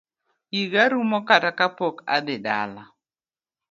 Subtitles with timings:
[0.55, 2.83] Yiga rumo ka pok adhi kata dala